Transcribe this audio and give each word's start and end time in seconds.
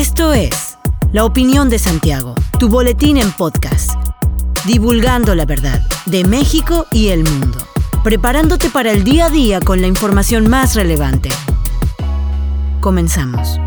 Esto 0.00 0.32
es 0.32 0.78
La 1.12 1.26
Opinión 1.26 1.68
de 1.68 1.78
Santiago, 1.78 2.34
tu 2.58 2.70
boletín 2.70 3.18
en 3.18 3.30
podcast, 3.32 3.90
divulgando 4.64 5.34
la 5.34 5.44
verdad 5.44 5.82
de 6.06 6.24
México 6.24 6.86
y 6.90 7.08
el 7.08 7.22
mundo, 7.22 7.58
preparándote 8.02 8.70
para 8.70 8.92
el 8.92 9.04
día 9.04 9.26
a 9.26 9.28
día 9.28 9.60
con 9.60 9.82
la 9.82 9.88
información 9.88 10.48
más 10.48 10.74
relevante. 10.74 11.28
Comenzamos. 12.80 13.60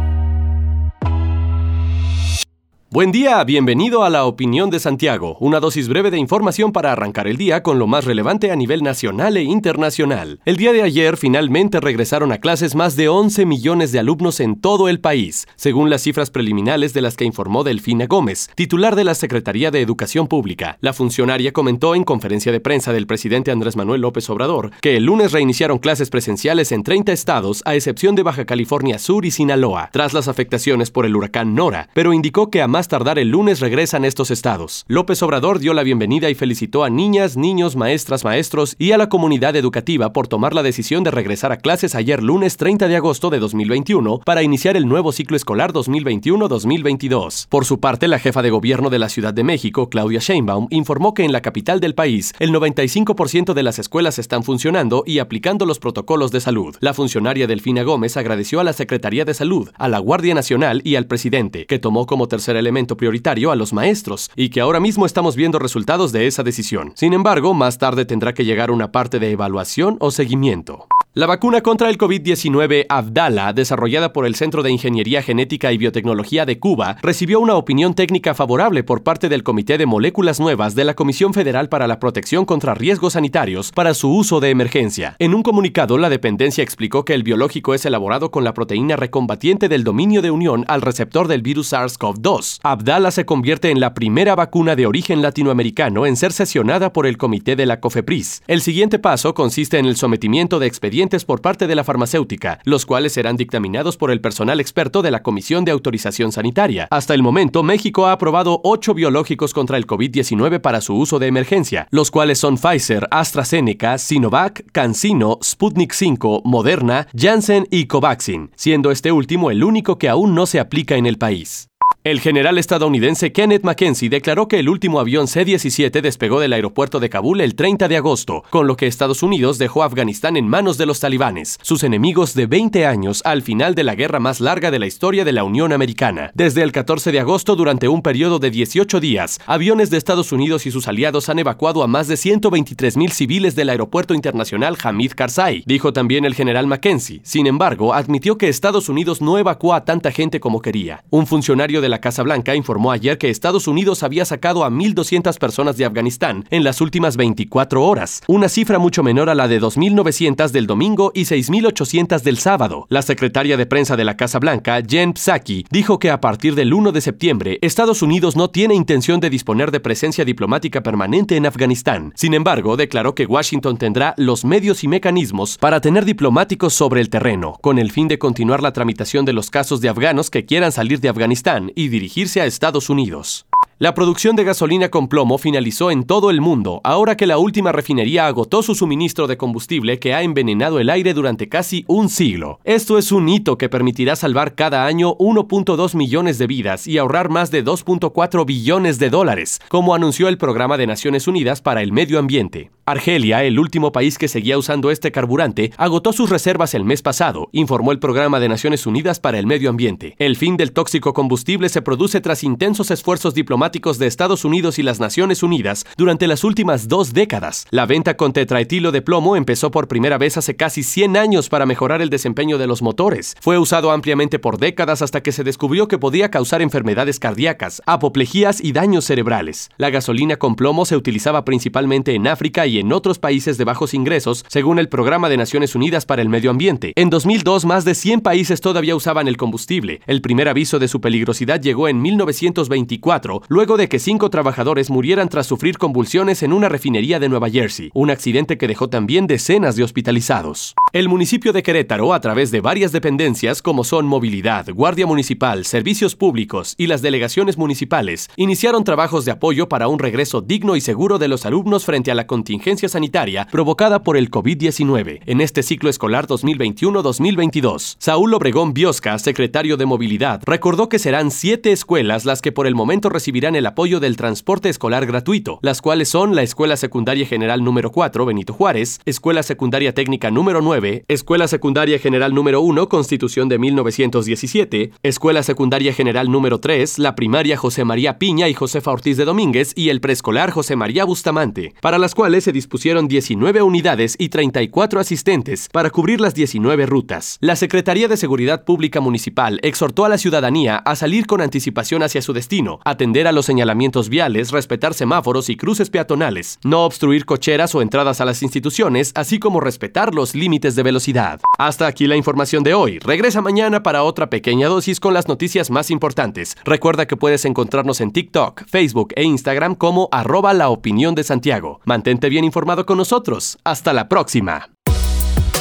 Buen 2.94 3.12
día, 3.12 3.44
bienvenido 3.44 4.04
a 4.04 4.12
la 4.12 4.26
Opinión 4.26 4.70
de 4.70 4.80
Santiago, 4.80 5.36
una 5.40 5.60
dosis 5.60 5.88
breve 5.88 6.12
de 6.12 6.20
información 6.20 6.72
para 6.72 6.92
arrancar 6.92 7.28
el 7.28 7.38
día 7.38 7.64
con 7.64 7.80
lo 7.80 7.88
más 7.88 8.06
relevante 8.06 8.52
a 8.52 8.56
nivel 8.56 8.84
nacional 8.84 9.36
e 9.36 9.42
internacional. 9.42 10.40
El 10.46 10.58
día 10.58 10.74
de 10.74 10.84
ayer 10.84 11.18
finalmente 11.18 11.80
regresaron 11.80 12.32
a 12.32 12.38
clases 12.38 12.76
más 12.76 12.96
de 12.96 13.10
11 13.10 13.48
millones 13.48 13.92
de 13.92 13.98
alumnos 13.98 14.40
en 14.40 14.62
todo 14.62 14.90
el 14.90 15.00
país, 15.00 15.48
según 15.56 15.90
las 15.90 16.04
cifras 16.04 16.30
preliminares 16.30 16.94
de 16.94 17.02
las 17.02 17.18
que 17.18 17.26
informó 17.26 17.64
Delfina 17.64 18.06
Gómez, 18.06 18.52
titular 18.54 18.96
de 18.96 19.06
la 19.06 19.16
Secretaría 19.16 19.72
de 19.72 19.82
Educación 19.82 20.28
Pública. 20.28 20.78
La 20.80 20.94
funcionaria 20.94 21.52
comentó 21.52 21.96
en 21.96 22.04
conferencia 22.04 22.52
de 22.52 22.60
prensa 22.60 22.94
del 22.94 23.08
presidente 23.08 23.50
Andrés 23.50 23.76
Manuel 23.76 24.02
López 24.02 24.30
Obrador 24.30 24.70
que 24.82 24.98
el 24.98 25.06
lunes 25.06 25.32
reiniciaron 25.32 25.80
clases 25.80 26.12
presenciales 26.12 26.72
en 26.72 26.84
30 26.84 27.12
estados, 27.12 27.64
a 27.66 27.74
excepción 27.74 28.14
de 28.14 28.22
Baja 28.22 28.46
California 28.46 29.00
Sur 29.00 29.26
y 29.26 29.32
Sinaloa, 29.32 29.90
tras 29.92 30.14
las 30.14 30.28
afectaciones 30.28 30.92
por 30.92 31.08
el 31.08 31.16
huracán 31.16 31.56
Nora, 31.56 31.90
pero 31.96 32.14
indicó 32.14 32.52
que 32.52 32.62
a 32.62 32.68
más 32.68 32.83
tardar 32.88 33.20
el 33.20 33.30
lunes 33.30 33.60
regresan 33.60 34.06
estos 34.06 34.32
estados. 34.32 34.86
López 34.88 35.22
Obrador 35.24 35.60
dio 35.60 35.74
la 35.74 35.84
bienvenida 35.84 36.30
y 36.30 36.36
felicitó 36.36 36.84
a 36.84 36.90
niñas, 36.90 37.38
niños, 37.38 37.76
maestras, 37.76 38.24
maestros 38.24 38.76
y 38.78 38.92
a 38.92 38.98
la 38.98 39.10
comunidad 39.10 39.56
educativa 39.56 40.14
por 40.14 40.28
tomar 40.28 40.54
la 40.54 40.64
decisión 40.64 41.04
de 41.04 41.12
regresar 41.12 41.52
a 41.52 41.58
clases 41.58 41.96
ayer 41.96 42.22
lunes 42.22 42.58
30 42.58 42.88
de 42.88 42.96
agosto 42.96 43.30
de 43.30 43.40
2021 43.40 44.20
para 44.20 44.44
iniciar 44.44 44.76
el 44.76 44.88
nuevo 44.88 45.12
ciclo 45.12 45.38
escolar 45.38 45.74
2021-2022. 45.74 47.48
Por 47.48 47.66
su 47.66 47.80
parte, 47.80 48.08
la 48.08 48.20
jefa 48.20 48.42
de 48.42 48.50
gobierno 48.50 48.90
de 48.90 49.00
la 49.00 49.10
Ciudad 49.10 49.34
de 49.34 49.44
México, 49.44 49.90
Claudia 49.90 50.20
Sheinbaum, 50.20 50.68
informó 50.70 51.14
que 51.14 51.24
en 51.24 51.32
la 51.32 51.42
capital 51.42 51.80
del 51.80 51.96
país 51.96 52.34
el 52.40 52.52
95% 52.52 53.54
de 53.54 53.64
las 53.64 53.80
escuelas 53.80 54.20
están 54.20 54.44
funcionando 54.44 55.04
y 55.06 55.20
aplicando 55.20 55.66
los 55.66 55.80
protocolos 55.80 56.32
de 56.32 56.42
salud. 56.42 56.76
La 56.82 56.94
funcionaria 56.94 57.48
Delfina 57.48 57.84
Gómez 57.84 58.18
agradeció 58.18 58.60
a 58.60 58.64
la 58.64 58.74
Secretaría 58.74 59.26
de 59.26 59.34
Salud, 59.34 59.70
a 59.78 59.88
la 59.88 60.00
Guardia 60.00 60.36
Nacional 60.36 60.82
y 60.84 60.96
al 60.96 61.08
presidente, 61.08 61.66
que 61.66 61.80
tomó 61.80 62.06
como 62.06 62.28
tercer 62.28 62.56
elemento 62.56 62.73
prioritario 62.98 63.52
a 63.52 63.56
los 63.56 63.74
maestros 63.74 64.30
y 64.36 64.50
que 64.50 64.62
ahora 64.62 64.80
mismo 64.80 65.06
estamos 65.06 65.36
viendo 65.36 65.60
resultados 65.60 66.12
de 66.12 66.28
esa 66.28 66.44
decisión. 66.44 66.92
Sin 66.96 67.14
embargo, 67.14 67.54
más 67.54 67.78
tarde 67.78 68.06
tendrá 68.06 68.34
que 68.34 68.46
llegar 68.46 68.72
una 68.72 68.92
parte 68.92 69.20
de 69.20 69.32
evaluación 69.32 69.98
o 70.00 70.12
seguimiento. 70.12 70.88
La 71.16 71.28
vacuna 71.28 71.62
contra 71.62 71.92
el 71.92 72.00
COVID-19 72.00 72.88
Abdala, 72.90 73.54
desarrollada 73.54 74.14
por 74.14 74.26
el 74.26 74.34
Centro 74.34 74.64
de 74.64 74.72
Ingeniería 74.72 75.22
Genética 75.22 75.72
y 75.72 75.78
Biotecnología 75.78 76.48
de 76.48 76.58
Cuba, 76.58 76.98
recibió 77.04 77.40
una 77.40 77.54
opinión 77.54 77.94
técnica 77.94 78.34
favorable 78.34 78.84
por 78.84 79.04
parte 79.04 79.30
del 79.30 79.44
Comité 79.44 79.78
de 79.78 79.86
Moléculas 79.86 80.40
Nuevas 80.40 80.74
de 80.74 80.86
la 80.86 80.96
Comisión 80.96 81.36
Federal 81.36 81.70
para 81.70 81.86
la 81.86 82.00
Protección 82.00 82.46
contra 82.46 82.74
Riesgos 82.74 83.14
Sanitarios 83.14 83.72
para 83.72 83.94
su 83.94 84.12
uso 84.12 84.40
de 84.40 84.50
emergencia. 84.50 85.16
En 85.20 85.36
un 85.36 85.44
comunicado, 85.44 86.00
la 86.00 86.10
dependencia 86.10 86.64
explicó 86.64 87.06
que 87.06 87.14
el 87.14 87.22
biológico 87.22 87.76
es 87.76 87.86
elaborado 87.86 88.32
con 88.32 88.44
la 88.44 88.56
proteína 88.56 88.96
recombatiente 88.96 89.70
del 89.70 89.84
dominio 89.84 90.24
de 90.24 90.32
unión 90.32 90.66
al 90.68 90.82
receptor 90.82 91.28
del 91.28 91.44
virus 91.44 91.74
SARS-CoV-2. 91.74 92.62
Abdala 92.66 93.12
se 93.12 93.26
convierte 93.26 93.72
en 93.72 93.82
la 93.82 93.94
primera 93.94 94.36
vacuna 94.36 94.78
de 94.78 94.88
origen 94.88 95.22
latinoamericano 95.22 96.06
en 96.06 96.16
ser 96.16 96.32
sesionada 96.32 96.94
por 96.94 97.06
el 97.06 97.18
Comité 97.18 97.58
de 97.58 97.66
la 97.66 97.82
COFEPRIS. 97.82 98.42
El 98.48 98.62
siguiente 98.62 99.00
paso 99.00 99.34
consiste 99.34 99.80
en 99.80 99.86
el 99.86 99.98
sometimiento 99.98 100.60
de 100.60 100.68
expedientes 100.68 101.26
por 101.26 101.42
parte 101.42 101.68
de 101.68 101.76
la 101.76 101.84
farmacéutica, 101.84 102.60
los 102.64 102.86
cuales 102.86 103.12
serán 103.12 103.36
dictaminados 103.36 103.98
por 103.98 104.12
el 104.12 104.22
personal 104.22 104.62
experto 104.62 105.02
de 105.02 105.12
la 105.12 105.24
Comisión 105.24 105.66
de 105.66 105.72
Autorización 105.72 106.32
Sanitaria. 106.32 106.88
Hasta 106.90 107.14
el 107.14 107.22
momento, 107.22 107.64
México 107.64 108.06
ha 108.06 108.14
aprobado 108.14 108.62
ocho 108.64 108.94
biológicos 108.94 109.54
contra 109.54 109.76
el 109.76 109.86
COVID-19 109.86 110.62
para 110.62 110.80
su 110.80 110.96
uso 110.96 111.20
de 111.20 111.28
emergencia, 111.28 111.90
los 111.92 112.12
cuales 112.12 112.40
son 112.40 112.56
Pfizer, 112.56 113.10
AstraZeneca, 113.12 113.98
Sinovac, 113.98 114.72
CanSino, 114.72 115.38
Sputnik 115.44 115.92
5, 115.92 116.44
Moderna, 116.46 117.10
Janssen 117.14 117.68
y 117.70 117.88
Covaxin, 117.88 118.52
siendo 118.56 118.90
este 118.90 119.12
último 119.12 119.52
el 119.52 119.66
único 119.66 119.98
que 119.98 120.08
aún 120.08 120.34
no 120.34 120.46
se 120.46 120.62
aplica 120.62 120.96
en 120.96 121.08
el 121.08 121.18
país. 121.18 121.68
El 122.06 122.20
general 122.20 122.58
estadounidense 122.58 123.32
Kenneth 123.32 123.64
Mackenzie 123.64 124.10
declaró 124.10 124.50
que 124.50 124.60
el 124.60 124.68
último 124.68 125.00
avión 125.00 125.26
C-17 125.26 126.02
despegó 126.02 126.42
del 126.42 126.52
aeropuerto 126.52 127.00
de 127.00 127.10
Kabul 127.10 127.40
el 127.40 127.56
30 127.56 127.88
de 127.88 127.96
agosto, 127.96 128.44
con 128.50 128.68
lo 128.68 128.76
que 128.76 128.88
Estados 128.88 129.24
Unidos 129.24 129.58
dejó 129.58 129.84
Afganistán 129.84 130.36
en 130.36 130.46
manos 130.46 130.78
de 130.78 130.86
los 130.86 131.00
talibanes, 131.00 131.58
sus 131.62 131.82
enemigos 131.82 132.34
de 132.34 132.46
20 132.46 132.86
años 132.86 133.22
al 133.24 133.42
final 133.42 133.74
de 133.74 133.86
la 133.86 133.96
guerra 133.96 134.20
más 134.20 134.42
larga 134.42 134.70
de 134.70 134.80
la 134.80 134.86
historia 134.86 135.24
de 135.24 135.32
la 135.32 135.46
Unión 135.46 135.72
Americana. 135.72 136.32
Desde 136.34 136.62
el 136.62 136.74
14 136.74 137.14
de 137.14 137.22
agosto, 137.22 137.56
durante 137.56 137.88
un 137.88 138.02
periodo 138.02 138.38
de 138.38 138.52
18 138.52 139.00
días, 139.00 139.40
aviones 139.46 139.90
de 139.90 139.96
Estados 139.96 140.34
Unidos 140.34 140.66
y 140.66 140.72
sus 140.72 140.90
aliados 140.90 141.30
han 141.30 141.40
evacuado 141.40 141.84
a 141.84 141.88
más 141.88 142.10
de 142.10 142.18
123 142.18 142.98
mil 142.98 143.14
civiles 143.14 143.56
del 143.56 143.70
aeropuerto 143.70 144.14
internacional 144.14 144.76
Hamid 144.84 145.14
Karzai, 145.14 145.64
dijo 145.66 145.94
también 145.94 146.26
el 146.26 146.36
general 146.36 146.68
Mackenzie. 146.68 147.22
Sin 147.24 147.48
embargo, 147.48 147.94
admitió 147.94 148.38
que 148.38 148.50
Estados 148.50 148.90
Unidos 148.90 149.22
no 149.22 149.38
evacuó 149.38 149.74
a 149.74 149.86
tanta 149.86 150.12
gente 150.12 150.42
como 150.42 150.62
quería. 150.62 151.06
Un 151.10 151.28
funcionario 151.28 151.80
de 151.80 151.93
la 151.94 152.02
Casa 152.02 152.24
Blanca 152.24 152.56
informó 152.56 152.92
ayer 152.92 153.20
que 153.20 153.30
Estados 153.30 153.68
Unidos 153.68 154.02
había 154.02 154.26
sacado 154.26 154.66
a 154.66 154.72
1.200 154.72 155.38
personas 155.38 155.78
de 155.78 155.86
Afganistán 155.86 156.44
en 156.50 156.64
las 156.64 156.82
últimas 156.82 157.18
24 157.18 157.84
horas, 157.86 158.24
una 158.26 158.50
cifra 158.50 158.80
mucho 158.80 159.04
menor 159.04 159.30
a 159.30 159.36
la 159.36 159.48
de 159.48 159.62
2.900 159.62 160.50
del 160.50 160.66
domingo 160.66 161.12
y 161.14 161.26
6.800 161.26 162.24
del 162.24 162.40
sábado. 162.40 162.88
La 162.90 163.04
secretaria 163.04 163.58
de 163.58 163.68
prensa 163.68 163.96
de 163.96 164.06
la 164.06 164.18
Casa 164.18 164.40
Blanca, 164.40 164.82
Jen 164.82 165.14
Psaki, 165.14 165.68
dijo 165.70 166.00
que 166.00 166.10
a 166.10 166.20
partir 166.20 166.56
del 166.56 166.74
1 166.74 166.92
de 166.92 167.02
septiembre, 167.02 167.60
Estados 167.62 168.02
Unidos 168.02 168.36
no 168.36 168.50
tiene 168.50 168.74
intención 168.74 169.20
de 169.20 169.30
disponer 169.30 169.70
de 169.70 169.80
presencia 169.80 170.26
diplomática 170.26 170.82
permanente 170.82 171.36
en 171.36 171.46
Afganistán. 171.46 172.12
Sin 172.16 172.34
embargo, 172.34 172.76
declaró 172.76 173.14
que 173.14 173.28
Washington 173.28 173.78
tendrá 173.78 174.16
los 174.18 174.46
medios 174.46 174.84
y 174.84 174.88
mecanismos 174.88 175.60
para 175.60 175.80
tener 175.80 176.06
diplomáticos 176.06 176.74
sobre 176.74 177.02
el 177.02 177.12
terreno, 177.12 177.60
con 177.62 177.78
el 177.78 177.92
fin 177.92 178.08
de 178.08 178.18
continuar 178.18 178.64
la 178.64 178.74
tramitación 178.74 179.26
de 179.26 179.34
los 179.34 179.52
casos 179.52 179.80
de 179.80 179.90
afganos 179.90 180.32
que 180.32 180.46
quieran 180.46 180.72
salir 180.72 181.00
de 181.00 181.10
Afganistán 181.10 181.72
y 181.76 181.83
dirigirse 181.88 182.42
a 182.42 182.46
Estados 182.46 182.90
Unidos. 182.90 183.46
La 183.80 183.94
producción 183.94 184.36
de 184.36 184.44
gasolina 184.44 184.90
con 184.90 185.08
plomo 185.08 185.38
finalizó 185.38 185.92
en 185.92 186.04
todo 186.04 186.30
el 186.30 186.42
mundo, 186.42 186.80
ahora 186.84 187.18
que 187.18 187.28
la 187.28 187.38
última 187.38 187.72
refinería 187.72 188.28
agotó 188.28 188.64
su 188.64 188.76
suministro 188.76 189.28
de 189.28 189.36
combustible 189.36 190.00
que 190.00 190.14
ha 190.14 190.22
envenenado 190.22 190.80
el 190.80 190.90
aire 190.90 191.14
durante 191.14 191.50
casi 191.50 191.84
un 191.88 192.08
siglo. 192.08 192.60
Esto 192.64 192.98
es 192.98 193.12
un 193.12 193.28
hito 193.28 193.58
que 193.58 193.70
permitirá 193.70 194.16
salvar 194.16 194.56
cada 194.56 194.86
año 194.86 195.18
1.2 195.18 195.96
millones 195.96 196.38
de 196.38 196.48
vidas 196.48 196.88
y 196.88 196.98
ahorrar 196.98 197.30
más 197.30 197.52
de 197.52 197.66
2.4 197.66 198.46
billones 198.46 199.00
de 199.00 199.10
dólares, 199.10 199.60
como 199.68 199.96
anunció 199.96 200.30
el 200.30 200.38
Programa 200.38 200.78
de 200.78 200.88
Naciones 200.88 201.28
Unidas 201.28 201.62
para 201.62 201.82
el 201.82 201.92
Medio 201.92 202.20
Ambiente. 202.20 202.72
Argelia, 202.86 203.46
el 203.46 203.60
último 203.60 203.94
país 203.94 204.18
que 204.18 204.28
seguía 204.28 204.58
usando 204.58 204.92
este 204.92 205.14
carburante, 205.14 205.72
agotó 205.78 206.12
sus 206.12 206.30
reservas 206.30 206.74
el 206.74 206.84
mes 206.84 207.02
pasado, 207.02 207.48
informó 207.54 207.94
el 207.94 208.00
Programa 208.00 208.42
de 208.42 208.50
Naciones 208.50 208.86
Unidas 208.86 209.22
para 209.22 209.40
el 209.40 209.48
Medio 209.48 209.70
Ambiente. 209.70 210.16
El 210.20 210.36
fin 210.36 210.58
del 210.58 210.74
tóxico 210.74 211.14
combustible 211.14 211.70
se 211.70 211.82
produce 211.82 212.20
tras 212.20 212.44
intensos 212.44 212.92
esfuerzos 212.92 213.34
diplomáticos 213.34 214.00
de 214.00 214.08
Estados 214.08 214.44
Unidos 214.44 214.80
y 214.80 214.84
las 214.84 215.00
Naciones 215.00 215.44
Unidas 215.44 215.86
durante 215.96 216.28
las 216.28 216.44
últimas 216.44 216.90
dos 216.90 217.14
décadas. 217.14 217.68
La 217.72 217.86
venta 217.86 218.18
con 218.18 218.34
tetraetilo 218.34 218.92
de 218.92 219.02
plomo 219.02 219.38
empezó 219.38 219.72
por 219.72 219.88
primera 219.88 220.18
vez 220.18 220.36
hace 220.36 220.58
casi 220.58 220.84
100 220.84 221.16
años 221.16 221.48
para 221.48 221.66
mejorar 221.66 222.02
el 222.02 222.10
desempeño 222.10 222.58
de 222.58 222.68
los 222.68 222.82
motores. 222.82 223.38
Fue 223.40 223.58
usado 223.58 223.92
ampliamente 223.92 224.40
por 224.40 224.58
décadas 224.58 225.02
hasta 225.02 225.24
que 225.24 225.32
se 225.32 225.46
descubrió 225.46 225.88
que 225.88 225.98
podía 225.98 226.30
causar 226.30 226.62
enfermedades 226.62 227.18
cardíacas, 227.20 227.82
apoplejías 227.86 228.62
y 228.62 228.74
daños 228.74 229.06
cerebrales. 229.06 229.70
La 229.78 229.90
gasolina 229.90 230.36
con 230.36 230.58
plomo 230.58 230.86
se 230.86 230.98
utilizaba 230.98 231.46
principalmente 231.46 232.14
en 232.14 232.28
África 232.28 232.68
y 232.68 232.73
en 232.80 232.94
otros 232.94 233.20
países 233.20 233.58
de 233.58 233.66
bajos 233.66 233.94
ingresos, 233.94 234.46
según 234.48 234.80
el 234.80 234.90
Programa 234.90 235.30
de 235.30 235.38
Naciones 235.38 235.76
Unidas 235.76 236.06
para 236.06 236.22
el 236.22 236.30
Medio 236.30 236.52
Ambiente. 236.52 236.94
En 236.96 237.10
2002, 237.10 237.66
más 237.66 237.86
de 237.86 237.96
100 237.96 238.22
países 238.22 238.62
todavía 238.62 238.96
usaban 238.96 239.28
el 239.28 239.38
combustible. 239.38 240.02
El 240.08 240.22
primer 240.22 240.48
aviso 240.48 240.80
de 240.80 240.88
su 240.88 241.02
peligrosidad 241.02 241.62
llegó 241.62 241.88
en 241.88 242.02
1924, 242.02 243.44
luego 243.48 243.78
de 243.78 243.88
que 243.90 244.00
cinco 244.00 244.30
trabajadores 244.30 244.90
murieran 244.90 245.30
tras 245.30 245.48
sufrir 245.48 245.78
convulsiones 245.78 246.44
en 246.44 246.54
una 246.54 246.70
refinería 246.70 247.20
de 247.20 247.30
Nueva 247.30 247.50
Jersey, 247.50 247.92
un 247.94 248.10
accidente 248.10 248.58
que 248.58 248.68
dejó 248.68 248.90
también 248.90 249.28
decenas 249.28 249.76
de 249.76 249.84
hospitalizados. 249.84 250.74
El 250.94 251.10
municipio 251.10 251.54
de 251.54 251.64
Querétaro, 251.64 252.14
a 252.14 252.22
través 252.22 252.52
de 252.52 252.62
varias 252.62 252.92
dependencias 252.92 253.62
como 253.62 253.84
son 253.84 254.06
Movilidad, 254.06 254.68
Guardia 254.74 255.06
Municipal, 255.06 255.66
Servicios 255.66 256.16
Públicos 256.16 256.76
y 256.78 256.88
las 256.88 257.02
delegaciones 257.02 257.58
municipales, 257.58 258.30
iniciaron 258.36 258.84
trabajos 258.84 259.26
de 259.26 259.32
apoyo 259.32 259.70
para 259.70 259.88
un 259.88 260.00
regreso 260.00 260.42
digno 260.42 260.76
y 260.76 260.82
seguro 260.82 261.20
de 261.20 261.28
los 261.28 261.46
alumnos 261.46 261.86
frente 261.86 262.12
a 262.12 262.16
la 262.16 262.28
contingencia 262.28 262.63
sanitaria 262.88 263.46
provocada 263.52 264.04
por 264.04 264.16
el 264.16 264.32
COVID-19 264.32 265.20
en 265.26 265.42
este 265.42 265.64
ciclo 265.64 265.90
escolar 265.90 266.28
2021-2022. 266.28 267.96
Saúl 268.00 268.34
Obregón 268.34 268.74
Biosca, 268.74 269.20
secretario 269.20 269.76
de 269.76 269.86
Movilidad, 269.86 270.42
recordó 270.46 270.88
que 270.88 270.98
serán 270.98 271.30
siete 271.30 271.72
escuelas 271.72 272.24
las 272.24 272.42
que 272.42 272.52
por 272.54 272.66
el 272.66 272.74
momento 272.74 273.10
recibirán 273.10 273.56
el 273.56 273.66
apoyo 273.66 274.00
del 274.00 274.16
transporte 274.16 274.70
escolar 274.70 275.06
gratuito, 275.06 275.60
las 275.62 275.82
cuales 275.82 276.08
son 276.08 276.36
la 276.36 276.44
Escuela 276.44 276.78
Secundaria 276.78 277.26
General 277.26 277.64
número 277.64 277.92
4, 277.92 278.26
Benito 278.26 278.54
Juárez, 278.54 279.02
Escuela 279.06 279.44
Secundaria 279.44 279.94
Técnica 279.94 280.32
número 280.32 280.62
9, 280.62 281.04
Escuela 281.10 281.48
Secundaria 281.50 282.00
General 282.00 282.34
número 282.34 282.62
1, 282.62 282.88
Constitución 282.88 283.50
de 283.50 283.60
1917, 283.60 284.92
Escuela 285.04 285.44
Secundaria 285.44 285.94
General 285.94 286.32
número 286.32 286.60
3, 286.62 286.98
la 287.00 287.16
primaria 287.16 287.58
José 287.58 287.84
María 287.84 288.18
Piña 288.18 288.48
y 288.48 288.54
Josefa 288.54 288.92
Ortiz 288.92 289.18
de 289.18 289.26
Domínguez 289.26 289.74
y 289.76 289.90
el 289.90 290.00
preescolar 290.00 290.52
José 290.52 290.78
María 290.78 291.04
Bustamante, 291.04 291.74
para 291.82 291.98
las 291.98 292.16
cuales 292.16 292.46
se 292.46 292.53
dispusieron 292.54 293.08
19 293.08 293.62
unidades 293.62 294.16
y 294.18 294.30
34 294.30 295.00
asistentes 295.00 295.68
para 295.72 295.90
cubrir 295.90 296.22
las 296.22 296.34
19 296.34 296.86
rutas. 296.86 297.38
La 297.42 297.58
Secretaría 297.58 298.08
de 298.08 298.16
Seguridad 298.16 298.64
Pública 298.64 299.02
Municipal 299.02 299.60
exhortó 299.64 300.06
a 300.06 300.10
la 300.10 300.18
ciudadanía 300.18 300.78
a 300.78 300.96
salir 300.96 301.26
con 301.28 301.42
anticipación 301.42 302.04
hacia 302.04 302.22
su 302.22 302.32
destino, 302.32 302.80
atender 302.86 303.28
a 303.28 303.32
los 303.32 303.46
señalamientos 303.46 304.10
viales, 304.10 304.52
respetar 304.52 304.94
semáforos 304.94 305.50
y 305.50 305.58
cruces 305.58 305.90
peatonales, 305.90 306.60
no 306.64 306.86
obstruir 306.86 307.26
cocheras 307.26 307.76
o 307.76 307.82
entradas 307.82 308.22
a 308.22 308.26
las 308.26 308.44
instituciones, 308.44 309.12
así 309.16 309.40
como 309.40 309.60
respetar 309.60 310.14
los 310.14 310.36
límites 310.36 310.76
de 310.76 310.84
velocidad. 310.84 311.42
Hasta 311.58 311.88
aquí 311.88 312.08
la 312.08 312.16
información 312.16 312.64
de 312.64 312.74
hoy. 312.74 313.00
Regresa 313.00 313.42
mañana 313.42 313.84
para 313.84 314.04
otra 314.04 314.30
pequeña 314.30 314.68
dosis 314.68 315.00
con 315.00 315.14
las 315.14 315.28
noticias 315.28 315.72
más 315.72 315.92
importantes. 315.92 316.56
Recuerda 316.64 317.08
que 317.08 317.18
puedes 317.18 317.46
encontrarnos 317.46 318.02
en 318.02 318.12
TikTok, 318.12 318.64
Facebook 318.68 319.14
e 319.16 319.24
Instagram 319.24 319.76
como 319.76 320.10
arroba 320.12 320.54
la 320.54 320.70
opinión 320.70 321.16
de 321.16 321.24
Santiago. 321.24 321.80
Mantente 321.86 322.30
informado 322.44 322.86
con 322.86 322.98
nosotros. 322.98 323.58
Hasta 323.64 323.94
la 323.94 324.08
próxima. 324.08 324.70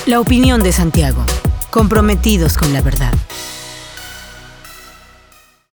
La 0.06 0.20
opinión 0.20 0.62
de 0.62 0.72
Santiago. 0.72 1.24
Comprometidos 1.70 2.56
con 2.58 2.72
la 2.72 2.82
verdad. 2.82 3.12